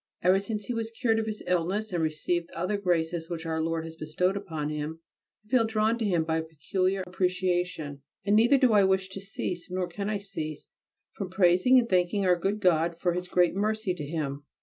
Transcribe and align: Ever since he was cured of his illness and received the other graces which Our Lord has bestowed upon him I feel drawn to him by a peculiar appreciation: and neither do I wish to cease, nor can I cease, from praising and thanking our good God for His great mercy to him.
Ever 0.23 0.39
since 0.39 0.65
he 0.65 0.73
was 0.73 0.89
cured 0.89 1.19
of 1.19 1.27
his 1.27 1.43
illness 1.45 1.93
and 1.93 2.01
received 2.01 2.49
the 2.49 2.57
other 2.57 2.75
graces 2.75 3.29
which 3.29 3.45
Our 3.45 3.61
Lord 3.61 3.83
has 3.83 3.95
bestowed 3.95 4.35
upon 4.35 4.69
him 4.69 4.99
I 5.45 5.49
feel 5.49 5.63
drawn 5.63 5.99
to 5.99 6.05
him 6.05 6.23
by 6.23 6.37
a 6.39 6.43
peculiar 6.43 7.03
appreciation: 7.05 8.01
and 8.25 8.35
neither 8.35 8.57
do 8.57 8.73
I 8.73 8.83
wish 8.83 9.09
to 9.09 9.19
cease, 9.19 9.69
nor 9.69 9.87
can 9.87 10.09
I 10.09 10.17
cease, 10.17 10.67
from 11.11 11.29
praising 11.29 11.77
and 11.77 11.87
thanking 11.87 12.25
our 12.25 12.35
good 12.35 12.59
God 12.59 12.99
for 12.99 13.13
His 13.13 13.27
great 13.27 13.53
mercy 13.53 13.93
to 13.93 14.03
him. 14.03 14.43